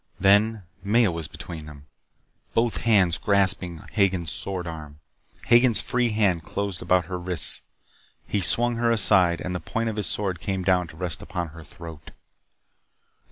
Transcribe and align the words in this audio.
Then 0.19 0.63
Maya 0.83 1.11
was 1.11 1.27
between 1.27 1.65
them, 1.67 1.85
both 2.55 2.77
hands 2.77 3.19
grasping 3.19 3.83
Hagen's 3.91 4.31
sword 4.31 4.65
arm. 4.65 4.99
Hagen's 5.45 5.79
free 5.79 6.09
hand 6.09 6.41
closed 6.43 6.81
about 6.81 7.05
her 7.05 7.19
wrists. 7.19 7.61
He 8.25 8.41
swung 8.41 8.77
her 8.77 8.89
aside 8.89 9.41
and 9.41 9.53
the 9.53 9.59
point 9.59 9.89
of 9.89 9.97
his 9.97 10.07
sword 10.07 10.39
came 10.39 10.63
down 10.63 10.87
to 10.87 10.97
rest 10.97 11.21
upon 11.21 11.49
her 11.49 11.63
throat. 11.63 12.09